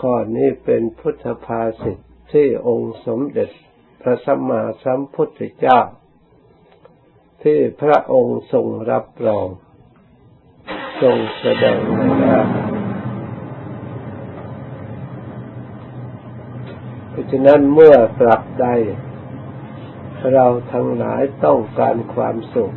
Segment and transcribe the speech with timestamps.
[0.00, 1.98] ข้อนี้เป็นพุทธภาษิต
[2.32, 3.50] ที่องค์สมเด็จ
[4.00, 5.80] พระสัมมาสัมพุทธเจ้า
[7.42, 9.48] ที่พระองค์ทรงรับรอง
[11.02, 11.80] ทรงแสดง
[12.20, 12.46] แล้ว
[17.10, 18.66] เพราะฉะนั้นเมื่อตรัสใด
[20.32, 22.74] เราทั้งหลายต้องการความสุข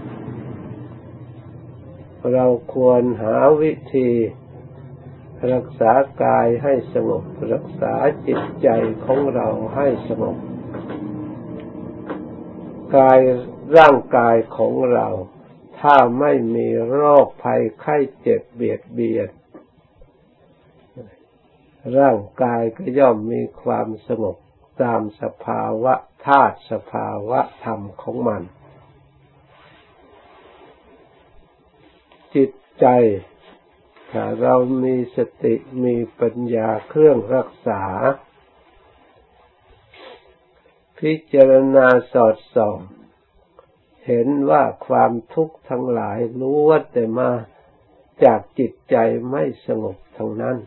[2.34, 4.10] เราควรหาวิธี
[5.54, 5.92] รักษา
[6.24, 7.24] กายให้สงบ
[7.54, 7.94] รักษา
[8.28, 8.70] จิตใจ
[9.06, 10.38] ของเราให้สงบ
[12.98, 13.20] กาย
[13.78, 15.08] ร่างกายของเรา
[15.80, 19.30] ถ้าไม่มีโรคภัยไข้เจ็บเบียดเบียน
[22.00, 24.38] ร่างกายก็ย่อมมีความสงบ
[24.82, 25.94] ตามสภาวะ
[26.26, 28.42] ธาตุสภาวะธรรมของมัน
[32.36, 32.86] จิตใจ
[34.42, 37.84] เรามีสติมีปัญญาเครื่องรักษา
[41.00, 42.78] พิจารณาสอดส่อง
[44.06, 47.32] เห็นว่าความทุกข์ทั้งหลายรู้ว่าแต่มา
[48.24, 48.96] จากจิตใจ
[49.32, 50.58] ไม่สงบทั้งนั้น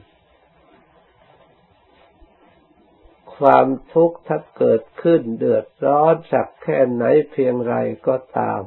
[3.36, 7.74] ความทุกข์ถ้าเกิดขึ้นเดือดร้อนสักแค่ไหนเพียงไร
[8.06, 8.60] ก็ตาม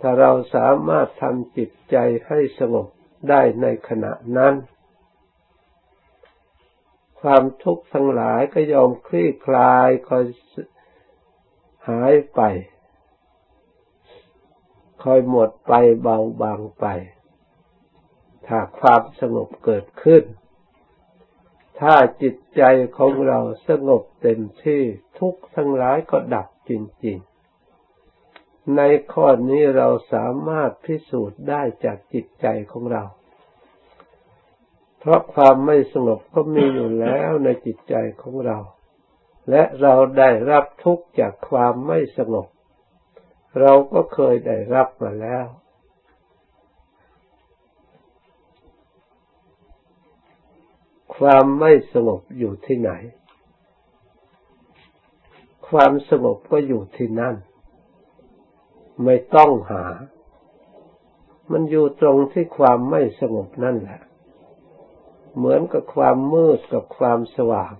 [0.00, 2.88] ถ้าเราสามารถทำจิตใจให้สงบ
[3.28, 4.54] ได้ในขณะนั้น
[7.20, 10.24] ความทุกข์ทั้งหลายก็ยอมคลี่คลายคอย
[11.88, 12.40] หายไป
[15.02, 16.86] คอยหมดไปเบาบางไป
[18.46, 20.22] ถ้าความสงบเกิดขึ้น
[21.80, 22.62] ถ้าจิตใจ
[22.96, 24.82] ของเราสงบเต็มที่
[25.18, 26.70] ทุกข์ทั้งหลายก็ดับจ
[27.04, 27.33] ริง ๆ
[28.76, 28.80] ใน
[29.12, 33.04] ข้อนี้เราสามารถพิสูจน์ได้จากจิตใจของเรา
[34.98, 38.58] เพราะความไม่สงบก็มีอยู่แล้วในจิตใจของเรา
[39.50, 42.46] และเราได้รับทุกข์จากความไม่สงบ
[43.60, 45.46] เราก็เคยได้รับมาแล้ว
[51.16, 52.90] ความไม่สงบอยู่ที่ไหน
[55.68, 57.34] ความสงบก็อยู่ที่นั่น
[59.02, 59.84] ไม่ต้องหา
[61.50, 64.00] มันอยู่ตรงที่ความไม่สงบนั่นแหละ
[65.36, 67.72] เหมือนกับความมืดกับความสว่าง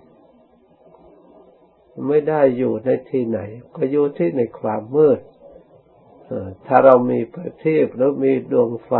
[2.07, 3.39] ไม่ได้อยู่ในที่ไหน
[3.75, 5.19] ก็อยู่ที่ในความมืด
[6.67, 8.93] ถ้าเรามีประทีปแล้วมีดวงไฟ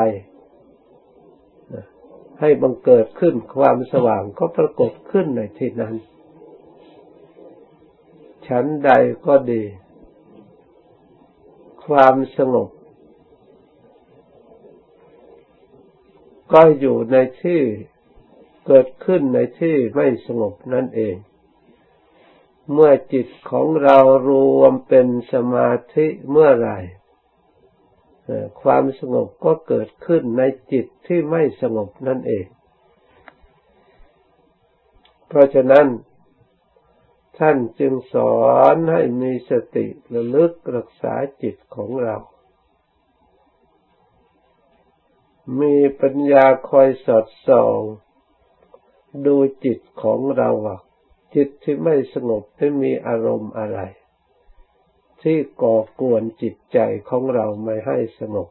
[2.39, 5.95] ให้บังเกิดขึ้นความสว่างก็ปรากฏขึ้นในที่นั้น
[8.47, 8.91] ชั้นใด
[9.25, 9.63] ก็ดี
[11.88, 12.69] ความสงบ
[16.53, 17.62] ก็อยู่ในที่
[18.66, 21.16] เกิดขึ้นในที่ไม่สงบนั่นเอง
[22.74, 23.97] เมื่อจิตของเรา
[24.29, 26.69] รวมเป็นสมาธิเมื่อไร
[28.62, 30.41] ความสงบก็เกิดขึ้นใน
[30.72, 32.45] จิตที่ไม่สงบนั่นเอง
[35.28, 35.85] เพราะฉะนั้น
[37.40, 38.38] ท่านจึงสอ
[38.73, 41.13] นให้มีสติระลึกรักษา
[41.44, 42.18] จิตของเรา
[45.62, 47.79] มีปัญญาคอยสอดส่อง
[49.25, 49.35] ดู
[49.66, 50.50] จิตของเรา
[51.35, 53.79] จิตที่ไม่สงบไม่มีอารมณ์อะไร
[55.22, 56.79] ที่ก่อกวนจิตใจ
[57.09, 58.50] ของเราไม่ให้สงบ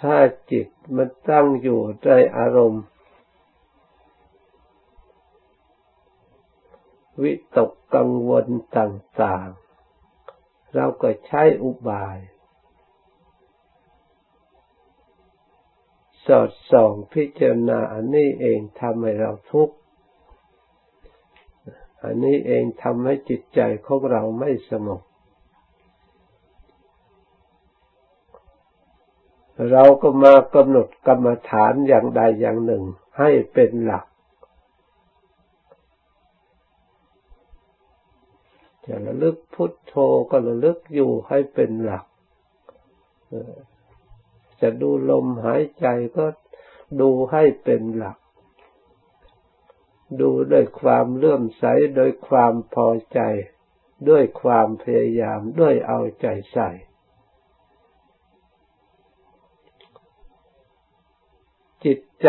[0.00, 0.16] ถ้า
[0.52, 2.84] จิตมันตั้งอยู่ในอารมณ์
[7.22, 8.46] วิตกกังวล
[8.78, 12.16] ต่างๆ เราก็ใช้อุบาย
[16.26, 19.76] สอดส่องพิจารณาอันนี้เองทำให้เราทุกข์
[22.04, 25.02] อันนี้เองทำให้จิตใจของเราไม่สงบ
[29.72, 32.84] เราก็มากำหนดกรรมฐานอย่างใดอย่างหนึ่ง
[33.18, 34.04] ให้เป็นหลัก
[38.86, 39.94] จะระลึกพุทโธ
[40.30, 42.04] ก็ระลึกอยู่ให้เป็นหลัก
[44.60, 45.86] จะดูลมหายใจ
[46.16, 46.26] ก็
[47.00, 48.18] ดูให้เป็นหลัก
[50.20, 51.64] ดูด้วยความเลื่อมใส
[51.96, 53.20] โดยความพอใจ
[54.08, 56.70] ด้วยความพยายามด้วยเอาใจใส่
[61.84, 62.28] จิตใจ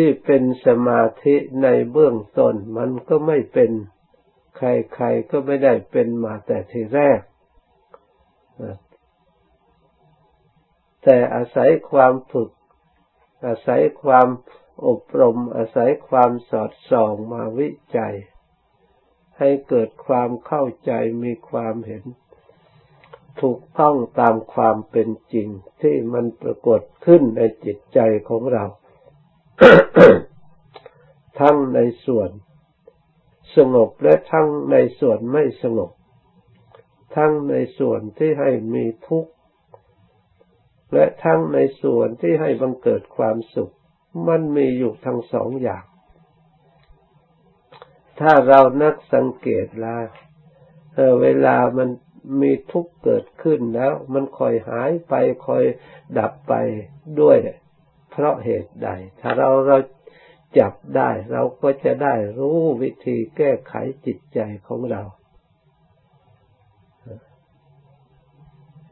[0.00, 3.70] ที่เป็นสมาธิในเบื้องต้นมันก็ไม่เป็น
[4.56, 7.20] ใครๆก็ไม่ได้เป็นมาแต่ทีแรก
[11.02, 12.50] แต่อาศัยความฝึก
[13.46, 14.28] อาศัยความ
[14.86, 18.14] อบรม อาศัยความสอดส่องมาวิจัย
[19.38, 20.92] ให้เกิดความเข้าใจ
[21.22, 22.04] มีความเห็น
[23.40, 25.48] ถูกต้องตามความเป็นจริง
[25.82, 28.66] ที่มันปรากฏขึ้นในจิตใจของเรา
[31.40, 32.30] ทั้งในส่วน
[33.56, 35.90] สงบและทั้งในส่วนไม่สงบ
[37.16, 39.32] ทั้งในส่วนที่ให้มีทุกข์
[40.94, 43.74] และทั้งในส่วนที่ให้บังเกิดความสุข
[44.28, 45.84] มันมีอยู่ทั้งสองอย่าง
[48.20, 50.04] ถ้าเรานักสังเกตแล้ว
[51.20, 51.88] เวลามัน
[52.40, 55.14] มีทุกข์เกิดขึ้นแล้ว มันคอยหายไป
[55.46, 55.64] คอย
[56.18, 56.54] ดับไป
[57.20, 57.38] ด้วย
[58.20, 59.78] เพราะเหตุใด ถ้าเราเรา
[60.58, 63.74] จับได้ เราก็จะได้รู้วิธีแก้ไข
[64.06, 65.02] จิตใจของเรา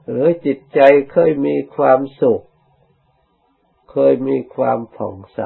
[0.08, 0.80] หรือจิตใจ
[1.12, 2.44] เคยมีความสุข
[3.92, 5.40] เคยมีความผ่องใส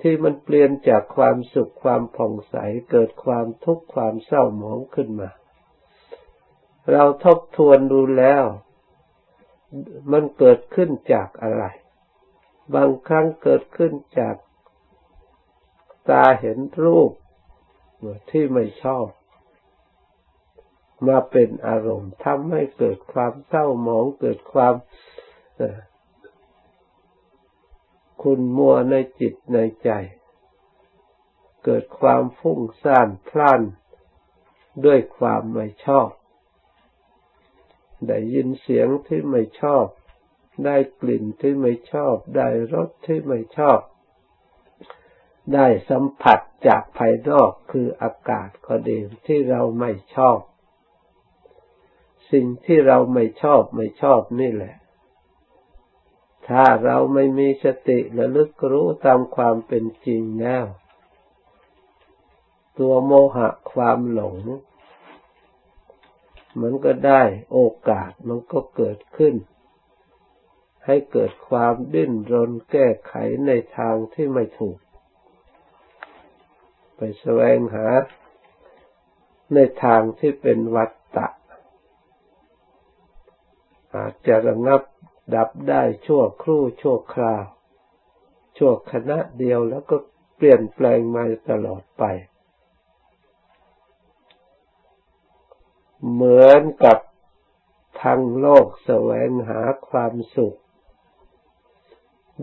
[0.00, 2.56] ที่มันเปลี่ยนจากความสุขความผ่องใส
[2.90, 5.30] เกิดความทุกข์ความเศร้าหมองขึ้นมา
[6.92, 8.44] เราทบทวนดูแล้ว
[10.12, 11.64] มันเกิดขึ้นจากอะไร
[12.74, 14.36] บางครั้งเกิดขึ้นจาก
[16.08, 17.10] ตาเห็นรูป
[18.30, 19.06] ที่ไม่ชอบ
[21.06, 24.74] มาเป็นอารมณ์ทำให้เกิดความเศร้าหมองเกิดความ
[28.22, 29.90] คุณมัวในจิตในใจ
[31.64, 33.62] เกิดความฟุ้งซ่านพล่าน
[34.84, 36.10] ด้วยความไม่ชอบ
[38.06, 39.86] ได้ยินเสียงที่ไม่ชอบ
[40.66, 43.80] ได้กลิ่นที่ไม่ชอบ ได้รสที่ไม่ชอบ
[45.54, 50.38] ได้สัมผัสจากภายนอกคืออากาศก็ดีที่เราไม่ชอบ
[52.32, 54.76] สิ่งที่เราไม่ชอบไม่ชอบนี่แหละ
[56.48, 60.64] ถ้าเราไม่มีสติระลึกรู้ตามความเป็นจริงแล้ว
[62.78, 64.36] ตัวโมหะความหลง
[66.60, 67.22] มันก็ได้
[67.52, 67.58] โอ
[67.88, 69.34] กาสมันก็เกิดขึ้น
[70.90, 73.14] ให้เกิดความดิ้นรนแก้ไข
[73.46, 74.78] ในทางที่ไม่ถูก
[76.96, 77.88] ไปแสวงหา
[79.54, 81.28] ในทางที่เป็นวัตตะ
[83.94, 84.82] อาจจะระงับ
[85.34, 87.44] ดับได้ชั่วครู่ชั่วคราว
[88.56, 89.96] ชั่วขณะเดียวแล้วก็
[90.36, 92.04] เปลี่ยนแปลงมาตลอดไป
[96.10, 96.98] เหมือนกับ
[98.02, 100.59] ทางโลกแสวงหาความสุข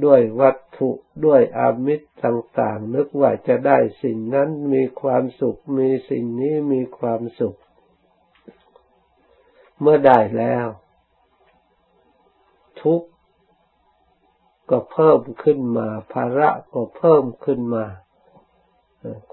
[0.06, 0.90] ด้วยวัตถุ
[1.26, 7.58] ด้วยอามิตรต่างๆ นึกว่าจะได้สิ่งนั้นมีความสุข มีสิ่งนี้มีความสุข
[9.80, 10.68] เมื่อได้แล้ว
[12.82, 13.10] ทุกข์
[14.70, 17.86] ก็เพิ่มขึ้นมา ภาระก็เพิ่มขึ้นมา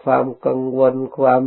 [0.02, 1.42] ความกังวลความ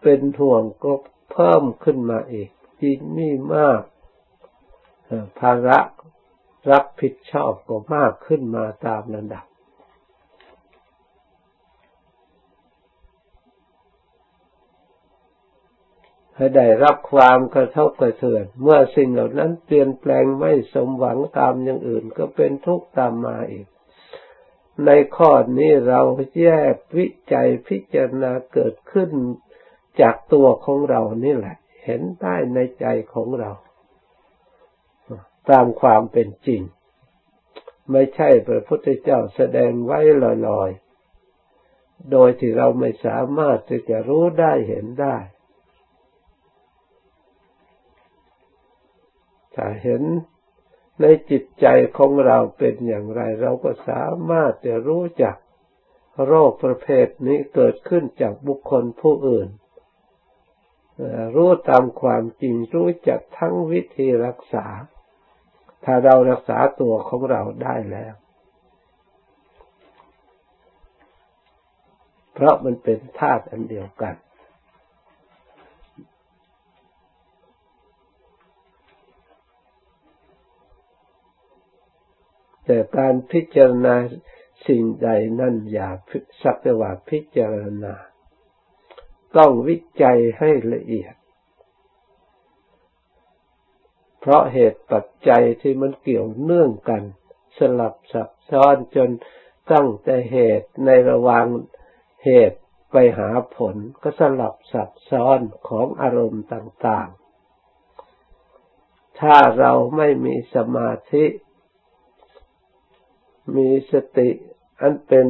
[0.00, 0.92] เป็นห่วงก็
[1.32, 2.48] เพิ่มขึ้นมาอีก
[2.82, 3.82] จริงนี่มาก
[5.40, 5.78] ภาระ
[6.70, 9.44] รับผิดชอบก็มากขึ้นมาตามระดับ
[16.34, 23.66] ให้ได้รับความกระทบกระเทือน เมื่อสิ่งเหล่านั้นเปลี่ยนแปลงไม่สมหวังตามอย่างอื่นก็เป็นทุกข์ตามมาอีก
[24.86, 26.00] ในข้อนี้เรา
[26.40, 29.10] แยกวิจัยพิจารณาเกิดขึ้น
[30.00, 33.50] จากตัวของเรานี่แหละ เห็นได้ในใจของเรา
[35.50, 36.62] ตามความเป็นจริง
[37.90, 40.00] ไม่ใช่พระพุทธเจ้าแสดงไว้
[40.46, 45.16] ลอยๆ โดยที่เราไม่สามารถที่จะรู้ได้เห็นได้
[49.54, 50.02] ถ้าเห็น
[51.00, 55.36] ในจิตใจของเราเป็นอย่างไร เราก็สามารถจะรู้จัก
[56.26, 59.48] โรคประเภทนี้เกิดขึ้นจากบุคคลผู้อื่น
[61.34, 64.66] รู้ตามความจริงรู้จักทั้งวิธีรักษา
[65.84, 68.14] ถ้าเรารักษาตัวของเราได้แล้ว
[72.34, 74.14] เพราะมันเป็นธาตุอันเดียวกัน
[82.64, 83.94] แต่การพิจารณา
[84.68, 85.08] สิ่งใด
[85.40, 85.90] นั่นอย่า
[86.42, 87.54] สักแต่ว่าพิจาร
[87.84, 87.94] ณา
[89.36, 91.14] ต้องวิจัยให้ละเอียด
[94.20, 97.02] เพราะเหตุปัจจัยที่มันเกี่ยวเนื่องกัน
[97.58, 99.10] สลับซับซ้อนจน
[99.72, 101.46] ตั้งแต่เหตุในระหว่าง
[102.24, 102.58] เหตุ
[102.92, 107.08] ไปหาผลก็สลับซับซ้อนของอารมณ์ต่าง
[107.94, 111.24] ๆ ถ้าเราไม่มีสมาธิ
[113.56, 114.30] มีสติ
[114.80, 115.26] อันเป็น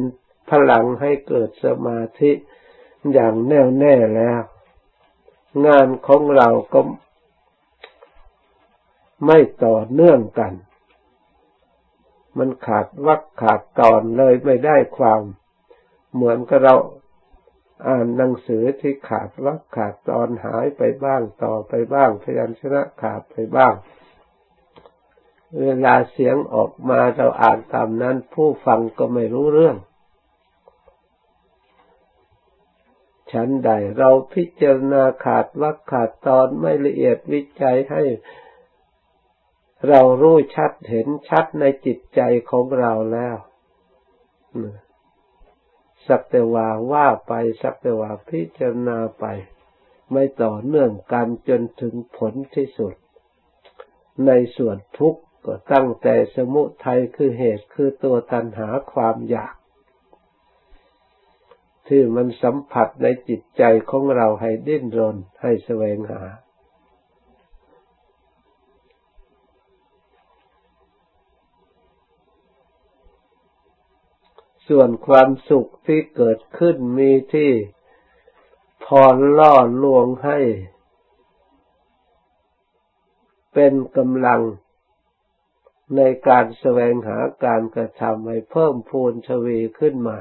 [0.49, 2.31] พลังให้เกิดสมาธิ
[3.13, 4.41] อย่างแน่วแน่แล้ว
[5.65, 6.79] งานของเราก็
[9.25, 10.53] ไม่ต่อเนื่องกัน
[12.37, 15.21] มันขาดวักขาดตอนเลยไม่ได้ความ
[16.13, 16.75] เหมือนกับเรา
[17.87, 23.73] อ่านหนังสือที่ขาดวักขาดตอนหายไปบ้างต่อไปบ้างพยัญชนะขาดไปบ้าง
[25.59, 29.77] เวลาเสียงออกมาเราอ่านตามนั้น ผู้ฟังก็ไม่รู้เรื่อง
[33.31, 38.03] ฉันใดเราพิจารณาขาดวักขาดตอนไม่ละเอียดวิจัยให้
[39.87, 43.37] เรารู้ชัดเห็นชัดในจิตใจของเราแล้ว
[46.07, 49.25] สักแต่ว่าว่าไปสักแต่ว่าพิจารณาไป
[50.11, 52.95] ไม่ต่อเนื่องกันจนถึงผลที่สุด
[54.25, 59.55] ในส่วนทุกข์ก็ตั้งแต่สมุทัยคือเหตุคือตัวตัณหาความอยาก
[61.87, 66.21] ที่มันสัมผัสในจิตใจของเราให้ดิ้นรนให้แสวงหา
[74.69, 77.51] ส่วนความสุขที่เกิดขึ้นมีที่
[78.85, 80.39] พรล่อลวงให้
[83.53, 84.41] เป็นกำลัง
[85.95, 90.17] ในการแสวงหาการกระทำให้เพิ่มพูนชวีขึ้นมา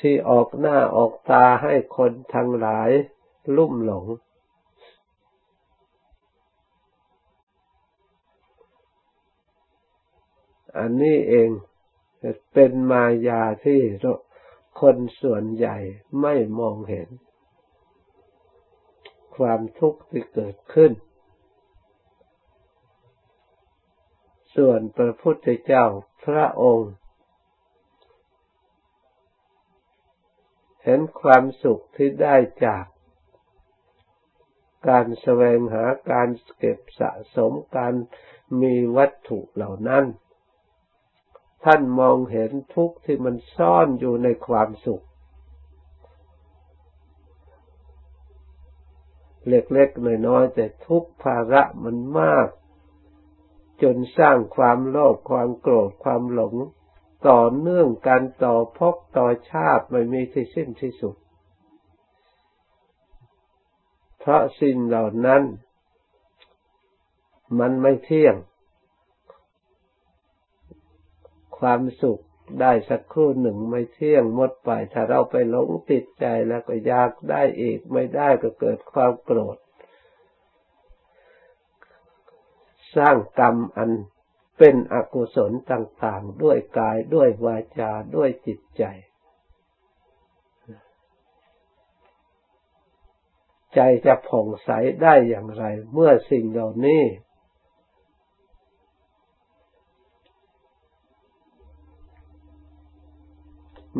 [0.00, 2.90] ที่ออกหน้าออกตาให้คนทั้งหลาย
[3.56, 4.06] ลุ่มหลง
[10.78, 11.50] อันนี้เอง
[12.52, 13.80] เป็นมายาที่
[14.80, 15.76] คนส่วนใหญ่
[16.20, 17.08] ไม่มองเห็น
[19.36, 20.92] ความทุกข์ที่เกิดขึ้น
[24.56, 25.84] ส่วนพระพุทธเจ้า
[26.24, 26.92] พระองค์
[30.84, 32.84] เห็นความสุขที่ได้จาก
[34.88, 37.94] การแสวงหาการเก็บสะสมการ
[38.60, 40.04] มีวัตถุเหล่านั้น
[41.64, 45.04] ท่านมองเห็นทุกข์ที่มันซ่อนอยู่ในความสุข
[49.48, 52.48] เล็กๆน้อยๆแต่ทุกภาระมันมาก
[53.82, 56.54] จนสร้างความโลภความโกรธความหลง
[57.28, 61.16] ต่อเนื่องกันต่อพบต่อชาติไม่มีที่สิ้นที่สุด
[64.18, 65.42] เพราะสิ่งเหล่านั้น
[67.58, 68.34] มันไม่เที่ยง
[71.60, 72.22] ความสุข
[72.60, 79.56] ได้สักครู่หนึ่งไม่เที่ยงหมดไป ถ้าเราไปหลงติดใจแล้วก็อยากได้อีกไม่ได้ก็เกิดความโกรธ
[82.96, 83.90] สร้างกรรมอัน
[84.58, 88.84] เป็นอกุศลต่างๆ ด้วยกายด้วยวาจาด้วยจิตใจ
[93.74, 94.70] ใจจะผ่องใส
[95.02, 97.02] ได้อย่างไร เมื่อสิ่งเหล่านี้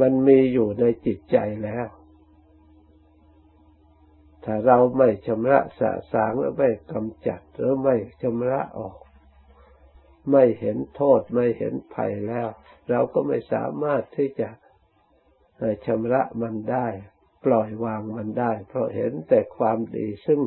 [0.01, 1.89] มันมีอยู่ในจิตใจแล้ว
[4.45, 8.97] ถ้าเราไม่ชำระสะสางและไม่กำจัดหรือไม่ชำระออก
[10.33, 12.49] ไม่เห็นโทษไม่เห็นภัยแล้ว
[12.91, 14.49] เราก็ไม่สามารถที่จะ
[15.87, 16.87] ชำระมันได้
[17.45, 20.41] ปล่อยวางมันได้ เพราะเห็นแต่ความดีซึ่ง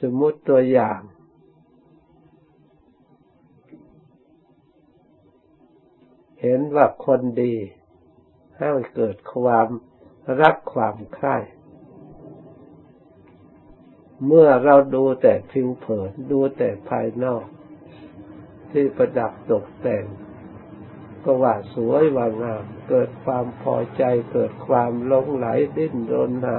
[0.00, 1.00] สมมติตัวอย่าง
[6.46, 7.54] ห็นว่าคนดี
[8.58, 9.68] ให้เกิดความ
[10.40, 11.36] รักความใคร่
[14.26, 17.44] เมื่อเราดูแต่ผิวเผินดูแต่ภายนอก
[18.70, 20.04] ที่ประดับตกแต่ง
[21.24, 26.58] ก็ว่าสวยว่างาม เกิดความพอใจ เกิดความหลงไหลดิ้นรนหา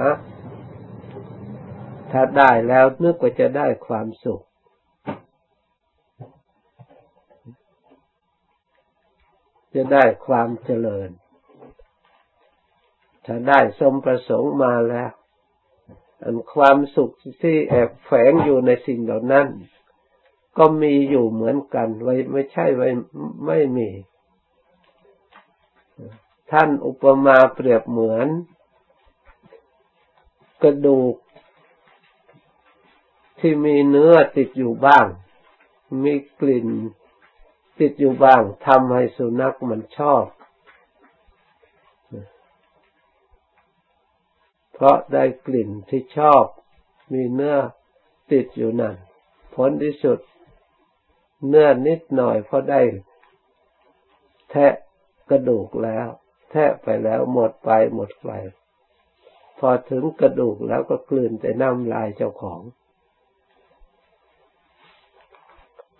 [2.12, 4.42] ถ้าได้แล้วนึกว่าจะได้ความสุข
[9.78, 11.10] จะได้ความเจริญ
[13.26, 15.10] ถ้าได้สมประสงค์มาแล้ว
[16.22, 17.10] อันความสุข
[17.42, 19.46] ที่แอบแฝงอยู่ในสิ่งเหล่านั้น
[20.58, 22.88] ก็มีอยู่เหมือนกันไว้ไม่ใช่ไว้
[23.46, 23.88] ไม่มี
[26.50, 28.28] ท่านอุปมาเปรียบเหมือน
[30.62, 31.14] กระดูก
[33.40, 35.06] ที่มีเนื้อติดอยู่บ้าง
[36.04, 36.68] มีกลิ่น
[37.80, 40.24] ติดอยู่บ้างทำให้สุนัขมันชอบ
[44.74, 46.44] เพราะได้กลิ่นที่ชอบ
[47.12, 47.56] มีเนื้อ
[48.32, 48.96] ติดอยู่นั่น
[49.54, 50.18] ผลที่สุด
[51.48, 52.80] เนื้อนิดหน่อยพอได้
[54.50, 54.72] แทะ
[55.30, 56.06] กระดูกแล้ว
[56.50, 58.30] แทะไปแล้วหมดไปหมดไป
[59.58, 62.60] พอถึงกระดูกแล้วก็กลืนแต่น้ำลายเจ้าของ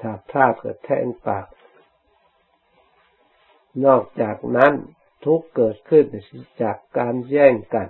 [0.01, 1.47] ถ้าพลาดก็แทงปาก
[3.87, 4.73] นอกจากนั้น
[5.25, 6.05] ทุกเกิดขึ้น
[6.63, 7.89] จากการแย่งกัน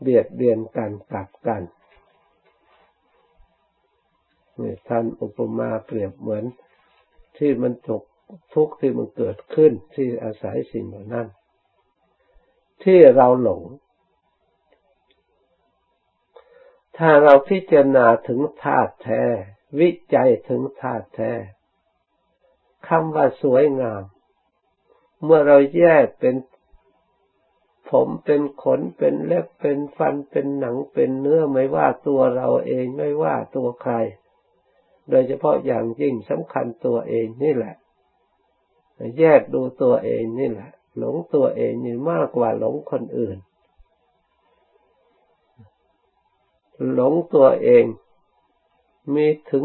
[0.00, 1.62] เบียดเบียนกันกัดกัน
[4.60, 6.44] นี่ท่านอุปมาเปรียบเหมือน
[7.38, 8.02] ที่มันตก
[8.54, 11.26] ทุกข์ที่มันเกิดขึ้นที่อาศัยสิ่งเหล่านั้น
[12.84, 13.62] ที่เราหลง
[16.98, 19.22] ถ้าเราพิจารณาถึงธาตุแท้
[19.80, 21.32] วิจัยถึงธาตุแท้
[22.88, 24.02] คำว่าสวยงาม
[25.22, 26.34] เมื่อเราแยกเป็น
[27.90, 33.94] ผมเป็นขนเป็นเล็บเป็นฟันเป็นหนังเป็นเนื้อไม่ว่าตัวเราเองไม่ว่าตัวใคร
[35.10, 37.74] โดยเฉพาะอย่างยิ่งสำคัญตัวเองนี่แหละ
[39.18, 43.38] แยกดูตัวเองนี่แหละ หลงตัวเองนี่มากกว่าหลงคนอื่น
[46.94, 47.84] หลงตัวเอง
[49.14, 49.64] มีถึง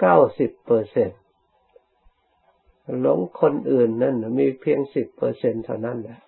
[0.00, 1.14] เก้าสิบเปอร์เซ็นต
[2.98, 6.20] หลงคนอื่นนั่นมีเพียงสิบเปอร์เซ็นเท่านั้นแหละ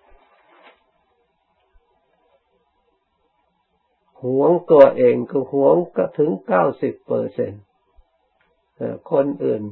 [4.23, 7.51] หวงตัวเองก็หวงก็ถึงเก้าสิบเปอร์เซ็น
[9.11, 9.63] คนอื่น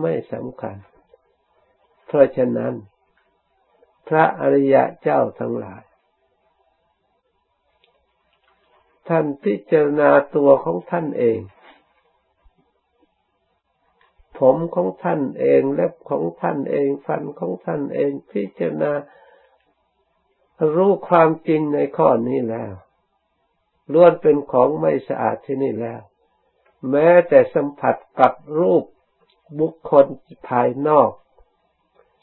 [0.00, 0.76] ไม่สำคัญ
[2.06, 2.74] เพราะฉะนั้น
[4.08, 5.82] พระอริยะเจ้าทั้งหลาย
[9.08, 11.38] ท่านพิจารณาตัวของท่านเอง
[14.38, 18.92] ผมของท่านเองเล็บของท่านเอง ฟันของท่านเองพิจารณา
[20.74, 22.72] รู้ความจริงในข้อนี้แล้ว
[23.92, 26.00] ล้วนเป็นของไม่สะอาดที่นี่แล้ว
[26.90, 28.84] แม้แต่สัมผัสกับรูป
[29.58, 30.06] บุคคล
[30.48, 31.10] ภายนอก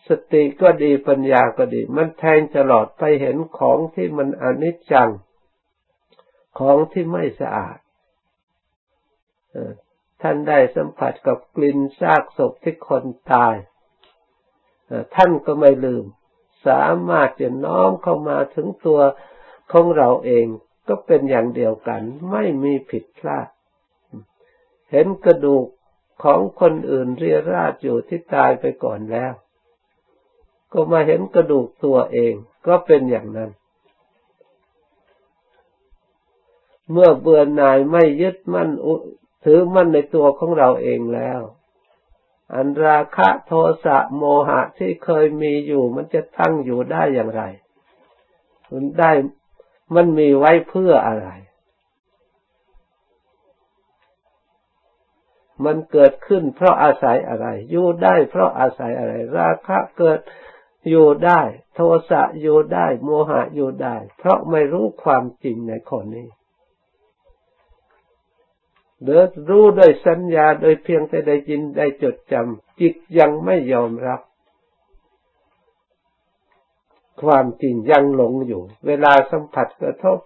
[0.07, 5.09] สติก็ดีปัญญาก็ดี มันแทงตลอดไปเห็นของที่มันอนิจจัง
[6.59, 7.77] ของที่ไม่สะอาด
[10.23, 13.55] ท่านได้สัมผัสกับกลิ่นซากศพที่คนตาย
[15.15, 16.05] ท่านก็ไม่ลืม
[16.67, 18.99] สามารถจะน้อมเข้ามาถึงตัว
[19.71, 20.45] ของเราเอง
[20.87, 23.47] ก็เป็นอย่างเดียวกัน ไม่มีผิดพลาด
[24.91, 25.65] เห็นกระดูก
[26.23, 29.33] ของคนอื่นเรียราดอยู่ที่ตายไปก่อนแล้ว
[30.73, 32.33] ก็มาเห็นกระดูกตัวเอง
[32.67, 33.51] ก็เป็นอย่างนั้น
[36.91, 38.69] เมื่อเบื่อหน่ายไม่ยึดมั่น
[39.43, 41.41] ถือมั่นในตัวของเราเองแล้ว
[42.55, 43.51] อันราคะโท
[43.85, 47.43] สะโมหะที่เคยมีอยู่ มันจะตั้งอยู่ได้อย่างไร
[48.71, 49.11] มันได้
[49.95, 51.29] มันมีไว้เพื่ออะไร
[55.65, 60.19] มันเกิดขึ้นเพราะอาศัยอะไร อยู่ได้เพราะอาศัยอะไร ราคะเกิด
[60.89, 61.41] อยู่ได้
[61.75, 61.79] โท
[62.09, 66.27] สะอยู่ได้ โมหะอยู่ได้ เพราะไม่รู้ความจริงในข้อนี้
[69.05, 74.21] เดินรู้โดยสัญญาโดยเพียงแต่ได้ยินได้จดจำจิตยังไม่ยอมรับ
[77.21, 80.19] ความจริงยังหลงอยู่ เวลาสัมผัสกระทบ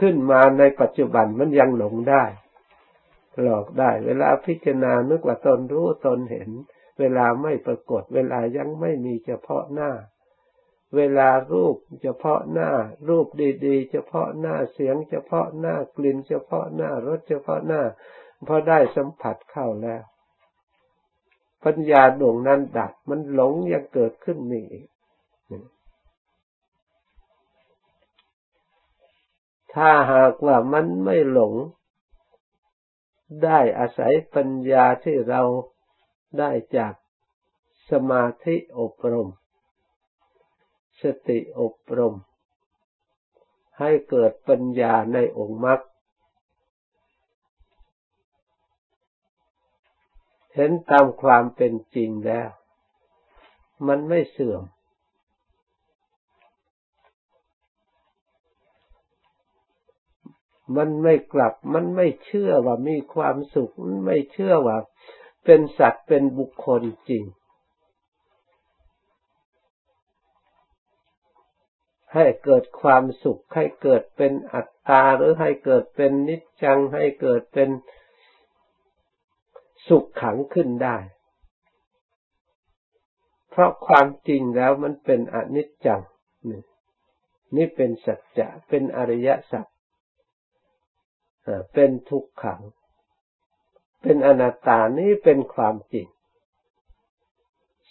[0.00, 2.24] ขึ้นมาในปัจจุบันมันยังหลงได้
[3.42, 6.50] หลอกได้ เวลาพิจารณานึกว่าตนรู้ตนเห็น
[7.00, 9.90] เวลาไม่ปรากฏ เวลายังไม่มีเฉพาะหน้า
[10.94, 12.70] เวลารูปเฉพาะหน้า
[13.08, 13.26] รูป
[13.66, 17.82] ดีๆ เฉพาะหน้าเสียง เฉพาะหน้ากลิ่น เฉพาะหน้ารสเฉพาะหน้า
[18.46, 20.02] พอได้สัมผัสเข้าแล้ว
[21.64, 24.88] ปัญญาดวงนั้นดับมันหลงยังเกิดขึ้นมีอีก
[29.74, 31.54] ถ้าหากว่ามันไม่หลง
[33.44, 35.42] ได้อาศัยปัญญาที่เรา
[36.38, 36.94] ได้จาก
[37.90, 39.28] สมาธิอบรม
[41.02, 42.14] สติอบรม
[43.78, 45.80] ให้เกิดปัญญาในองค์มรรค
[50.54, 52.48] เห็นตามความเป็นจริงแล้ว
[53.86, 54.62] มันไม่เสื่อม
[60.76, 64.78] มันไม่กลับ มันไม่เชื่อว่ามีความสุข มันไม่เชื่อว่า
[65.44, 67.24] เป็นสัตว์เป็นบุคคลจริง
[72.16, 77.68] ให้เกิดความสุข ให้เกิดเป็นอัตตาหรือให้เกิดเป็นนิจจัง ให้เกิดเป็น
[79.88, 80.96] สุขขังขึ้นได้
[83.50, 86.02] เพราะความจริงแล้วมันเป็นอนิจจัง
[87.56, 89.66] นี่เป็นสัจจะ เป็นอริยสัจ
[91.72, 92.60] เป็นทุกขัง
[94.02, 96.06] เป็นอนัตตานี่เป็นความจริง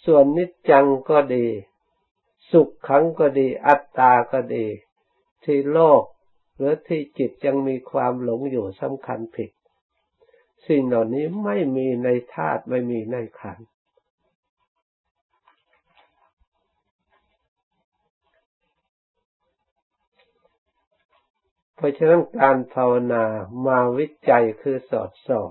[0.04, 1.46] ส่วนนิจจังก็ดี
[2.50, 4.66] สุขขังก็ดี อัตตาก็ดี
[5.44, 6.02] ที่โลก
[6.56, 9.50] หรือที่จิตยังมีความหลงอยู่สำคัญผิด
[10.66, 13.66] สิ่งเหล่านี้ไม่มีในธาตุไม่มีในขันธ์
[21.76, 23.24] เพราะฉะนั้นการภาวนา
[23.66, 25.50] มาวิจัยคือสอดส่อง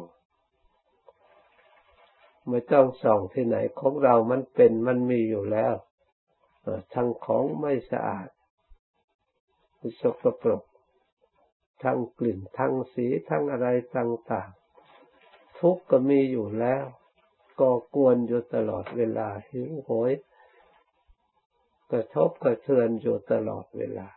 [2.49, 5.73] ไม่ต้องส่องที่ไหนของเรามันเป็นมันมีอยู่แล้ว
[6.93, 8.29] ทั้งของไม่สะอาด
[10.01, 10.63] สกปรก
[11.83, 16.85] ทั้งกลิ่นทั้งสีทั้งอะไรต่างๆ ทุกข์ก็มีอยู่แล้ว
[17.59, 20.11] ก็กวนอยู่ตลอดเวลาหิวโหย
[21.91, 24.07] กระทบกระเทือนอยู่ตลอดเวลา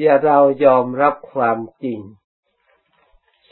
[0.00, 2.00] อย่าเรายอมรับความจริง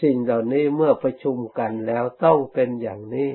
[0.03, 3.31] สิ่งเหล่านี้เมื่อประชุมกันแล้วต้องเป็นอย่างนี้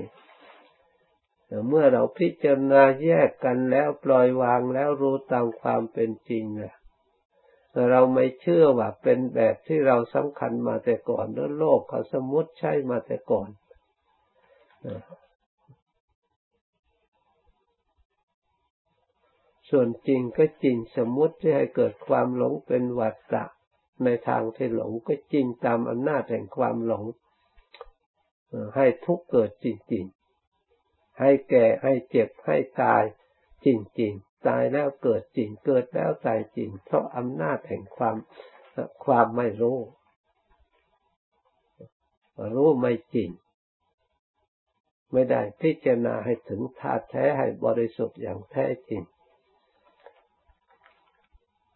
[1.68, 6.74] เมื่อเราพิจารณาแยกกันแล้วปล่อยวางแล้วรู้ตามความเป็นจริงนะ
[7.92, 13.50] เราไม่เชื่อว่าเป็นแบบที่เราสำคัญมาแต่ก่อนแล้วโลกเขาสมมติใช่มาแต่ก่อน
[19.70, 23.44] ส่วนจริงก็จริงสมมติที่ให้เกิดความหลงเป็นวัฏฏะ
[24.04, 27.04] ในทางที่หลงก็จริงตามอำนาจแห่งความหลง
[28.76, 30.06] ให้ทุกข์เกิดจริง
[31.20, 33.04] ให้แก่ให้เจ็บให้ตาย
[33.66, 38.16] จริงๆ ตายแล้วเกิดจริงเกิดแล้วตายจริง เพราะอำนาจแห่งความ
[39.06, 39.80] ความไม่รู้
[42.56, 43.30] รู้ไม่จริง
[45.14, 49.04] ไม่ได้พิจารณาให้ถึงธาตุแท้ให้บริสุทธิ์อย่างแท้จริง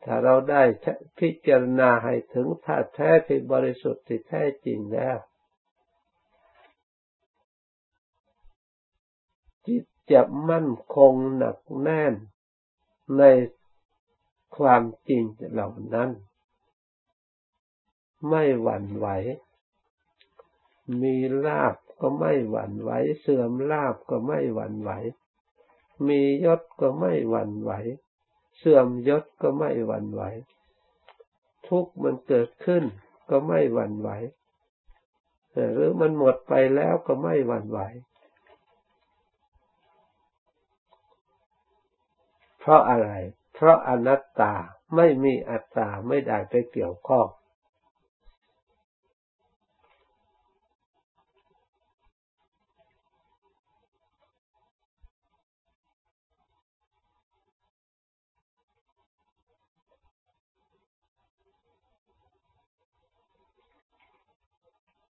[0.04, 0.64] ถ้าเราได้
[1.20, 5.18] พิจารณาให้ถึงธาตุแท้ที่บริสุทธิ์ที่แท้จริงแล้ว
[9.68, 12.14] จิตจะมั่นคงหนักแน่น
[13.18, 13.24] ใน
[14.58, 16.10] ความจริงเหล่านั้น
[18.30, 19.08] ไม่หวั่นไหว
[21.02, 24.92] มีลาบก็ไม่หวั่นไหว เสื่อมลาบก็ไม่หวั่นไหว
[26.08, 27.72] มียศก็ไม่หวั่นไหว
[28.58, 30.24] เสื่อมยศก็ไม่หวั่นไหว
[31.68, 32.84] ทุกข์มันเกิดขึ้น
[33.30, 34.10] ก็ไม่หวั่นไหว
[35.74, 37.80] หรือมันหมดไปแล้วก็ไม่หวั่นไหว
[42.62, 43.10] เพราะอะไร
[43.56, 44.54] เพราะอนัตตา
[44.96, 47.28] ไม่มีอัตตาไม่ได้ไปเกี่ยวข้อง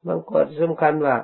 [0.08, 1.18] บางคนสำคัญว่า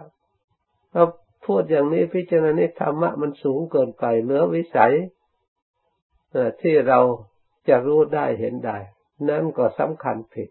[0.94, 1.04] เรา
[1.46, 4.94] พูดอย่างนี้พิจารณาธรรมะมันสูงเกินไปเหลือวิสัย
[6.62, 7.00] ที่เรา
[7.70, 8.78] จะรู้ได้เห็นได้
[9.30, 10.50] นั่นก็สำคัญผิด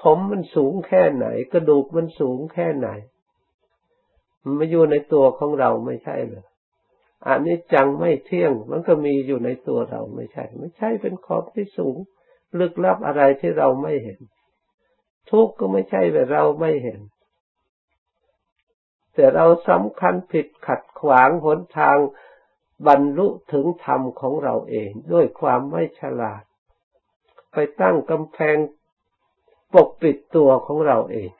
[0.00, 2.88] ผมมันสูงแค่ไหน กระดูกมันสูงแค่ไหน
[4.42, 6.44] มันไม่อยู่ในตัวของเราไม่ใช่เลย
[7.26, 11.96] อันนี้จังไม่เที่ยง มันก็มีอยู่ในตัวเราไม่ใช่ ไม่ใช่เป็นของที่สูง
[12.58, 14.20] ลึกลับอะไรที่เราไม่เห็น
[15.30, 17.00] ทุกข์ก็ไม่ใช่ว่เราไม่เห็น
[19.14, 21.96] แต่เราสำคัญผิดขัดขวางหนทาง
[22.86, 26.42] บรรลุถึงธรรมของเราเองด้วยความไม่ฉลาด
[27.52, 28.56] ไปตั้งกำแพง
[29.74, 31.30] ปกปิดตัวของเราเอง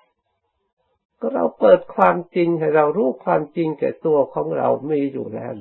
[1.21, 5.53] ก็เราเปิดความจริงให้เรารู้ความจริงแก่ตัวของเรามีอยู่แล้ว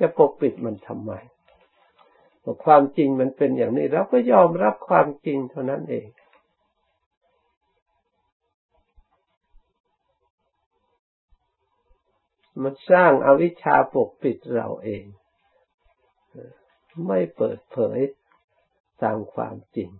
[0.00, 1.12] จะปกปิดมันทำไม
[2.64, 6.06] ความจริงมันเป็นอย่างนี้เราก็ยอมรับความจริงเท่านั้นเอง
[12.62, 15.04] มันสร้างอาวิชชาปกปิดเราเอง
[17.06, 17.98] ไม่เปิดเผย
[19.02, 19.90] ตามความจริง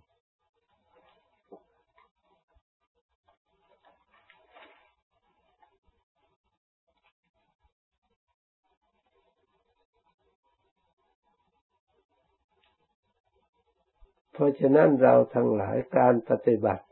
[14.33, 16.85] เพราะฉะนั้นเราทั้งหลายการปฏิบัติ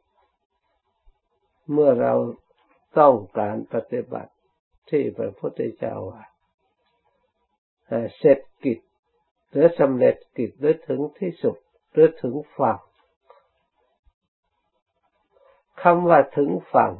[1.72, 2.14] เมื่อเรา
[2.98, 4.32] ต้องการปฏิบัติ
[4.90, 5.96] ที่พระพุทธเจ้า
[8.16, 8.78] เสร็จกิจ
[9.50, 11.56] หรือสำเร็จกิจหรือถึงที่สุด
[11.92, 12.78] หรือถึงฝั่ง
[15.82, 16.92] คำว่าถึงฝั่ง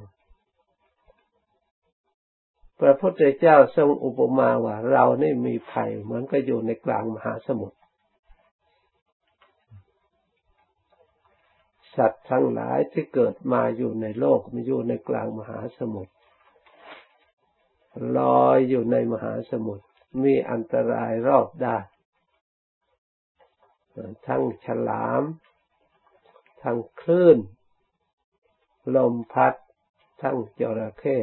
[2.80, 7.78] พระพุทธเจ้าทรงอุปมาว่า เรานี่มีภัยเหมือนก็อยู่ในกลางมหาสมุทร
[11.96, 16.12] สัตว์ทั้งหลายที่เกิดมาอยู่ในโลกมาอยู่ในกลางมหาสมุทร
[18.18, 19.84] ลอยอยู่ในมหาสมุทร
[20.22, 21.84] มีอันตรายรอบด้าน
[24.26, 25.22] ทั้งฉลาม
[26.62, 27.38] ทั้งคลื่น
[28.96, 29.54] ลมพัด
[30.22, 31.18] ทั้งจระเข้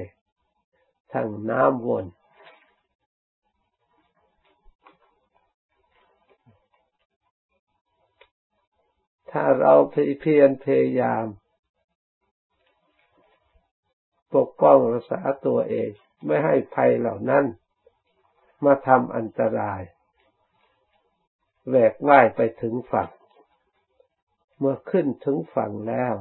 [1.14, 2.06] ทั้งน้ำวน
[9.32, 11.26] ถ้าเราเพียรพยายาม
[14.60, 15.90] ปกป้องรักษาตัวเอง
[16.26, 17.46] ไม่ให้ภัยเหล่านั้น
[18.66, 19.82] มาทำอันตราย
[21.68, 23.10] แหวกว่ายไปถึงฝั่ง
[24.58, 26.14] เมื่อขึ้นถึงฝั่งแล้ว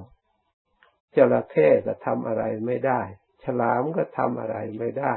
[1.16, 3.00] จระเข้ก็ทำอะไรไม่ได้
[3.42, 5.14] ฉลามก็ทำอะไรไม่ได้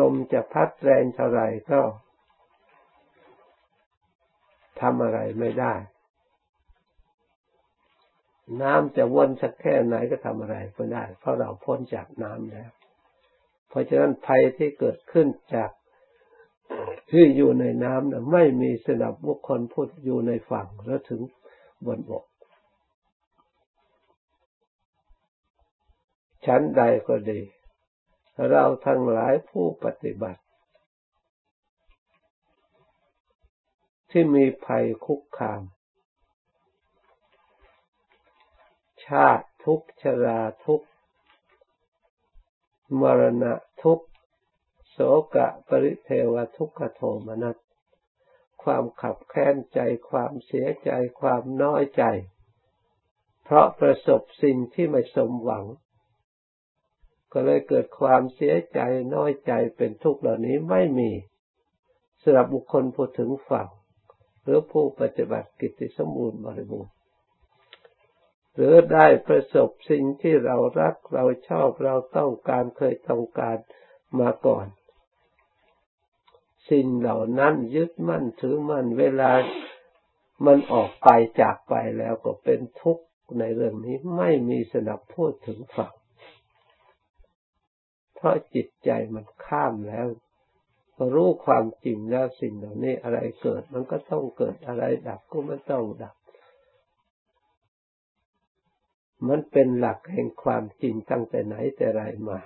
[0.00, 1.80] ลมจะพัดแรงเท่าไรก็
[4.80, 5.74] ทำอะไรไม่ได้
[8.62, 12.70] น้ำจะวนสักแค่ไหนก็ทำอะไรไม่ได้ เพราะเราพ้นจากน้ำแล้ว
[13.68, 15.70] เพราะฉะนั้นภัยที่เกิดขึ้นจาก
[17.10, 21.20] ที่อยู่ในน้ำนะไม่มีสนับบุคคลพูดอยู่ในฝั่งแล้วถึง
[21.86, 22.24] บนบก
[26.46, 27.40] ชั้นใดก็ดี
[28.50, 30.42] เราทั้งหลายผู้ปฏิบัติ
[34.10, 35.62] ที่มีภัยคุกคาม
[39.10, 40.82] ชาติทุกชราทุก
[43.00, 44.00] มรณะทุก
[44.90, 44.98] โส
[45.34, 47.56] กะปริเทวทุกขโทมนัส
[48.62, 52.04] ความขับแค้นใจความเสียใจความน้อยใจ
[53.44, 55.64] เพราะประสบสิ่งที่ไม่สมหวัง
[57.32, 58.80] ก็เลยเกิดความเสียใจ
[59.14, 61.10] น้อยใจเป็นทุกข์เหล่านี้ไม่มี
[62.22, 63.68] สำหรับบุคคลผู้ถึงฝั่ง
[64.42, 66.99] หรือผู้ปฏิบัติกิจสมบูรณ์บริบูรณ์
[68.54, 73.56] หรือได้ประสบสิ่งที่เรารักเราชอบเราต้องการเคยต้องการ
[74.20, 74.66] มาก่อน
[76.70, 79.32] สิ่งเหล่านั้นยึดมั่นถือมั่นเวลา
[80.46, 81.08] มันออกไป
[81.40, 83.04] จากไปแล้วก็เป็นทุกข์
[83.38, 85.94] ในเรื่องนี้ไม่มีสนับพูดถึงฝั่ง
[88.14, 90.06] เพราะจิตใจมันข้ามแล้ว
[91.14, 96.16] รู้ความจริงแล้วสิ่งเหล่านี้อะไรเกิด มันก็ต้องเกิดอะไรดับก็มันต้องดับ
[99.28, 102.38] มันเป็นหลักแห่งความจริงตั้งแต่ไหนแต่ไรมา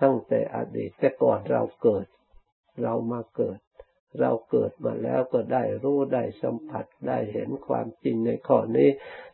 [0.00, 2.06] ตั้งแต่อดีตแต่ก่อนเราเกิด
[2.82, 3.58] เรามาเกิด
[4.20, 8.88] เราเกิดมาแล้วก็ได้รู้ได้สัมผัสได้เห็นความจริงในข้อนี้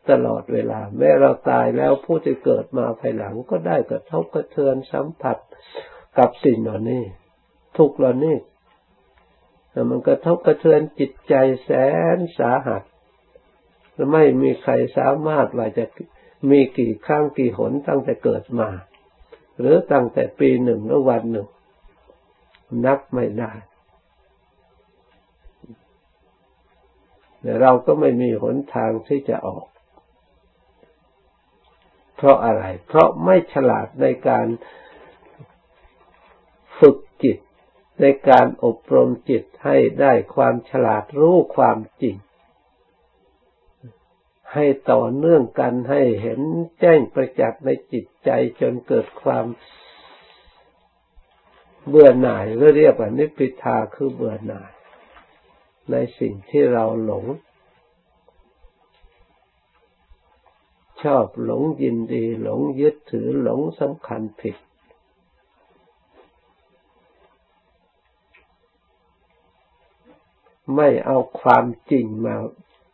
[0.09, 5.37] ตลอดเวลา แม้เราตายแล้วผู้ที่เกิดมาภายหลังก็ได้กระทบกระเทือนสัมผัส
[6.17, 7.03] กับสิ่งเหล่านี้
[7.77, 8.37] ทุกเหล่านี้
[9.89, 11.33] มันกระทบกระเทือนจิตใจ
[11.63, 11.71] แส
[12.15, 12.83] นสาหัส
[14.13, 15.85] ไม่มีใครสามารถว่าจะ
[16.49, 18.69] มีกี่ครั้งกี่หนตั้งแต่เกิดมา
[19.59, 21.47] หรือตั้งแต่ปีหนึ่งหรือวันหนึ่ง
[22.85, 23.53] นับไม่ได้
[27.41, 29.65] แต่เราก็ไม่มีหนทางที่จะออก
[32.15, 34.47] เพราะอะไร เพราะไม่ฉลาดในการ
[36.79, 37.37] ฝึกจิต
[38.01, 42.15] ในการอบรมจิตให้ได้ความฉลาดรู้ความจริง
[44.55, 46.41] ให้ต่อเนื่องกันให้เห็น
[46.79, 48.29] แจ้งประจักษ์ในจิตใจ
[48.61, 49.45] จนเกิดความ
[51.87, 54.71] เบื่อหน่ายก็เรียกว่านิพพิทาคือเบื่อหน่าย
[55.91, 57.25] ในสิ่งที่เราหลง
[61.03, 64.55] ชอบหลงยินดี หลงยึดถือหลงสำคัญผิด
[70.75, 72.35] ไม่เอาความจริงมา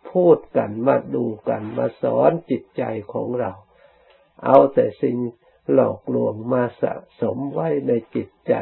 [0.10, 2.84] พูดกันมาดูกันมาสอนจิตใจ
[3.14, 3.52] ของเรา
[4.46, 5.18] เอาแต่สิ่ง
[5.74, 8.54] หลอกลวงมาสะสมไว้ในจิตใจ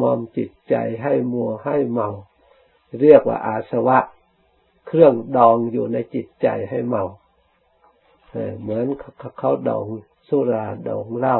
[0.00, 2.08] มอมจิตใจให้มัวให้เมา
[3.00, 3.98] เรียกว่าอาสวะ
[4.86, 7.04] เครื่องดองอยู่ในจิตใจให้เมา
[8.60, 8.86] เหมือน
[9.38, 9.86] เขาดอง
[10.28, 11.38] สุราดองเหล้า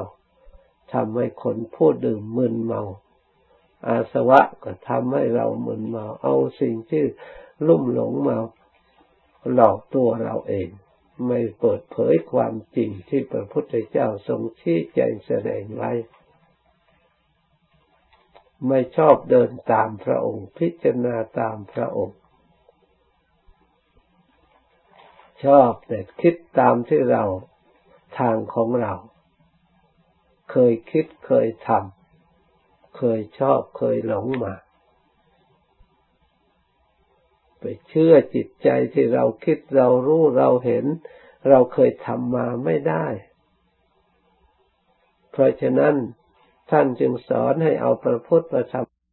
[0.92, 2.82] ทำให้คนพูดดื่มมึนเมา
[3.86, 7.02] อาสวะก็ทำให้เรามึนเมา เอาสิ่งที่
[7.66, 8.36] ลุ่มหลงมา
[9.52, 10.68] หลอกตัวเราเอง
[11.26, 15.92] ไม่เปิดเผยความจริงที่พระพุทธเจ้าทรงชี้แจงแสดงไว้
[18.68, 22.18] ไม่ชอบเดินตามพระองค์ พิจารณาตามพระองค์
[25.44, 27.24] ชอบแต่คิดตามที่เรา
[28.18, 28.94] ทางของเรา
[30.50, 34.54] เคยคิดเคยทำเคยชอบเคยหลงมา
[37.60, 40.84] ไปเชื่อจิตใจที่เราคิดเรารู้เราเห็น
[41.48, 43.06] เราเคยทำมาไม่ได้
[45.32, 45.94] เพราะฉะนั้น
[46.70, 48.89] ท่านจึงสอนให้เอาพระพุทธธรรม